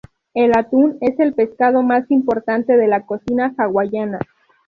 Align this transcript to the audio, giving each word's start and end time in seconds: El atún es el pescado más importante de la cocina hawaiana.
El 0.33 0.57
atún 0.57 0.97
es 0.99 1.19
el 1.19 1.35
pescado 1.35 1.83
más 1.83 2.09
importante 2.09 2.75
de 2.75 2.87
la 2.87 3.05
cocina 3.05 3.53
hawaiana. 3.59 4.17